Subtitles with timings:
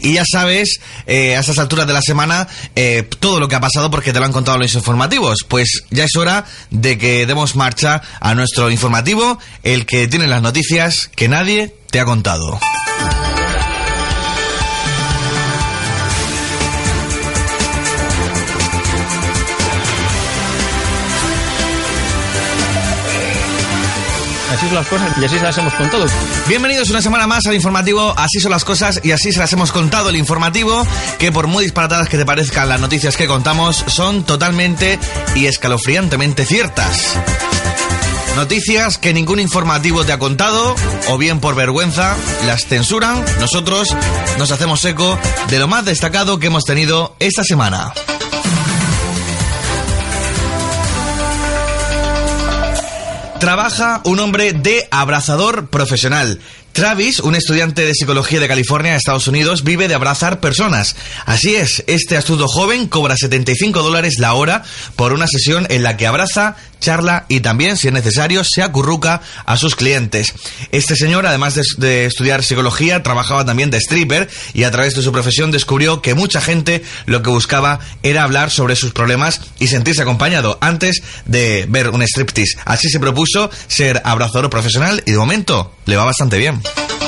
[0.00, 3.60] Y ya sabes, eh, a estas alturas de la semana, eh, todo lo que ha
[3.60, 5.38] pasado porque te lo han contado los informativos.
[5.46, 10.42] Pues ya es hora de que demos marcha a nuestro informativo, el que tiene las
[10.42, 12.58] noticias que nadie te ha contado.
[24.72, 26.04] Las cosas y así se las hemos contado.
[26.46, 29.72] Bienvenidos una semana más al informativo Así son las cosas y así se las hemos
[29.72, 30.86] contado el informativo
[31.18, 34.98] que por muy disparatadas que te parezcan las noticias que contamos son totalmente
[35.34, 37.16] y escalofriantemente ciertas.
[38.36, 40.76] Noticias que ningún informativo te ha contado,
[41.08, 42.14] o bien por vergüenza,
[42.46, 43.88] las censuran, nosotros
[44.38, 47.92] nos hacemos eco de lo más destacado que hemos tenido esta semana.
[53.40, 56.40] Trabaja un hombre de abrazador profesional.
[56.72, 60.94] Travis, un estudiante de psicología de California, Estados Unidos, vive de abrazar personas.
[61.26, 64.62] Así es, este astuto joven cobra 75 dólares la hora
[64.94, 69.20] por una sesión en la que abraza, charla y también, si es necesario, se acurruca
[69.44, 70.34] a sus clientes.
[70.70, 75.02] Este señor, además de, de estudiar psicología, trabajaba también de stripper y a través de
[75.02, 79.66] su profesión descubrió que mucha gente lo que buscaba era hablar sobre sus problemas y
[79.66, 82.58] sentirse acompañado antes de ver un striptease.
[82.64, 86.57] Así se propuso ser abrazador profesional y de momento le va bastante bien.
[86.64, 87.07] Boom.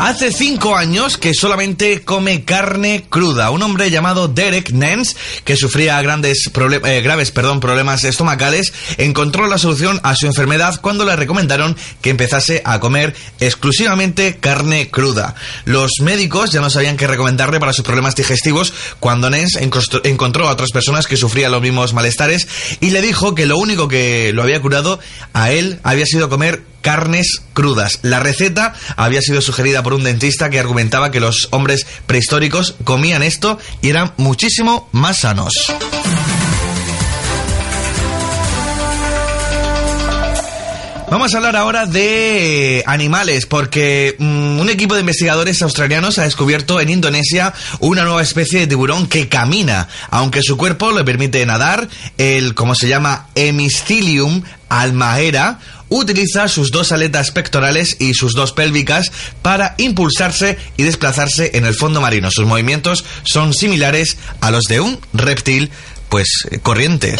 [0.00, 3.50] Hace cinco años que solamente come carne cruda.
[3.50, 6.50] Un hombre llamado Derek Nance, que sufría grandes
[6.86, 12.08] eh, graves perdón, problemas estomacales, encontró la solución a su enfermedad cuando le recomendaron que
[12.08, 15.34] empezase a comer exclusivamente carne cruda.
[15.66, 19.62] Los médicos ya no sabían qué recomendarle para sus problemas digestivos cuando Nance
[20.04, 22.48] encontró a otras personas que sufrían los mismos malestares
[22.80, 24.98] y le dijo que lo único que lo había curado
[25.34, 28.00] a él había sido comer carnes crudas.
[28.02, 33.22] La receta había sido sugerida por un dentista que argumentaba que los hombres prehistóricos comían
[33.22, 35.52] esto y eran muchísimo más sanos.
[41.10, 46.80] Vamos a hablar ahora de animales, porque mm, un equipo de investigadores australianos ha descubierto
[46.80, 51.88] en Indonesia una nueva especie de tiburón que camina, aunque su cuerpo le permite nadar,
[52.16, 55.58] el, como se llama, Hemistilium almahera,
[55.90, 61.74] utiliza sus dos aletas pectorales y sus dos pélvicas para impulsarse y desplazarse en el
[61.74, 62.30] fondo marino.
[62.30, 65.70] Sus movimientos son similares a los de un reptil,
[66.08, 67.16] pues, corriente.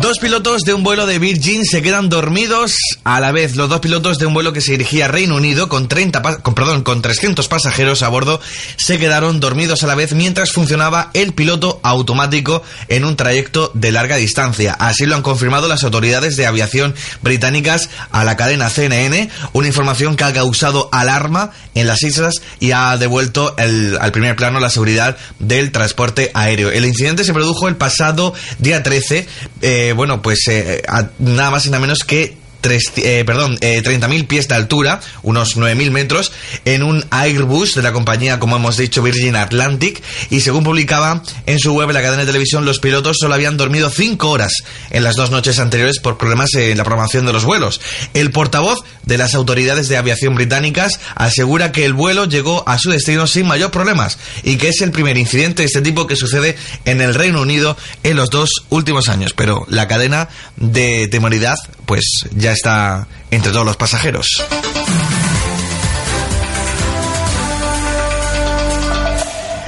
[0.00, 2.74] Dos pilotos de un vuelo de Virgin se quedan dormidos
[3.04, 3.54] a la vez.
[3.54, 6.54] Los dos pilotos de un vuelo que se dirigía a Reino Unido con 30 con,
[6.54, 8.40] perdón, con 300 pasajeros a bordo
[8.76, 13.92] se quedaron dormidos a la vez mientras funcionaba el piloto automático en un trayecto de
[13.92, 14.72] larga distancia.
[14.72, 20.16] Así lo han confirmado las autoridades de aviación británicas a la cadena CNN, una información
[20.16, 24.70] que ha causado alarma en las islas y ha devuelto el, al primer plano la
[24.70, 26.70] seguridad del transporte aéreo.
[26.70, 29.28] El incidente se produjo el pasado día 13.
[29.60, 30.82] Eh, bueno, pues eh,
[31.18, 35.56] nada más y nada menos que tres, eh, perdón, eh, 30.000 pies de altura, unos
[35.56, 36.32] 9.000 metros,
[36.64, 40.02] en un Airbus de la compañía, como hemos dicho, Virgin Atlantic.
[40.30, 43.90] Y según publicaba en su web la cadena de televisión, los pilotos solo habían dormido
[43.90, 44.52] 5 horas
[44.90, 47.80] en las dos noches anteriores por problemas en la programación de los vuelos.
[48.14, 52.90] El portavoz de las autoridades de aviación británicas asegura que el vuelo llegó a su
[52.90, 56.56] destino sin mayor problemas y que es el primer incidente de este tipo que sucede
[56.84, 59.32] en el Reino Unido en los dos últimos años.
[59.34, 61.56] Pero la cadena de temoridad,
[61.86, 62.04] pues
[62.34, 64.26] ya está entre todos los pasajeros.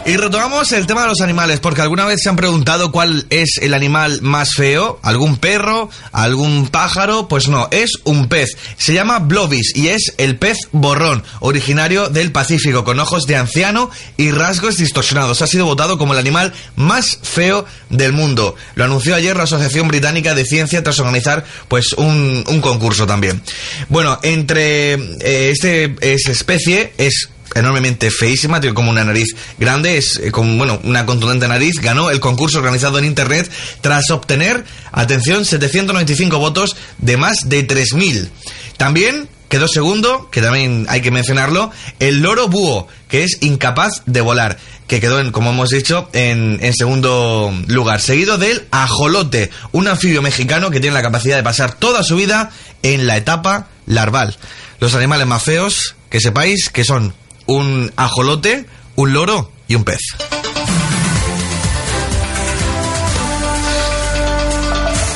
[0.04, 3.58] Y retomamos el tema de los animales, porque alguna vez se han preguntado cuál es
[3.62, 8.56] el animal más feo, algún perro, algún pájaro, pues no, es un pez.
[8.76, 13.90] Se llama Blobis y es el pez borrón, originario del Pacífico, con ojos de anciano
[14.16, 15.40] y rasgos distorsionados.
[15.40, 18.56] Ha sido votado como el animal más feo del mundo.
[18.74, 23.40] Lo anunció ayer la Asociación Británica de Ciencia tras organizar pues un, un concurso también.
[23.88, 30.20] Bueno, entre eh, este, esta especie es enormemente feísima, tiene como una nariz grande, es
[30.22, 33.50] eh, con, bueno, una contundente nariz, ganó el concurso organizado en internet
[33.80, 38.28] tras obtener, atención, 795 votos de más de 3.000.
[38.76, 41.70] También quedó segundo, que también hay que mencionarlo,
[42.00, 46.58] el loro búho, que es incapaz de volar, que quedó, en, como hemos dicho, en,
[46.62, 51.74] en segundo lugar, seguido del ajolote, un anfibio mexicano que tiene la capacidad de pasar
[51.74, 52.50] toda su vida
[52.82, 54.38] en la etapa larval.
[54.80, 57.14] Los animales más feos, que sepáis que son
[57.46, 58.66] un ajolote,
[58.96, 60.00] un loro y un pez.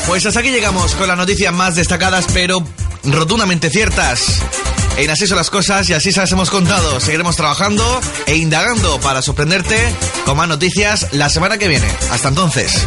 [0.06, 2.62] Pues hasta aquí llegamos con las noticias más destacadas, pero
[3.04, 4.40] rotundamente ciertas.
[4.96, 7.00] En Así son las cosas y así se las hemos contado.
[7.00, 9.76] Seguiremos trabajando e indagando para sorprenderte
[10.24, 11.86] con más noticias la semana que viene.
[12.10, 12.86] Hasta entonces.